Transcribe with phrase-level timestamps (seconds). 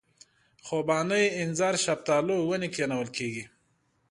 [0.65, 3.45] خوبانۍ اینځر شفتالو ونې کښېنول کېږي.